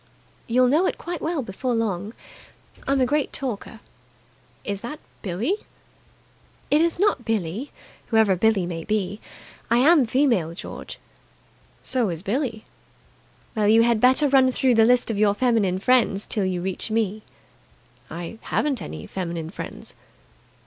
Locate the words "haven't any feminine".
18.41-19.51